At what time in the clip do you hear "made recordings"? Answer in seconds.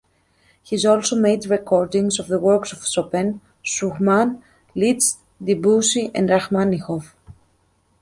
1.15-2.17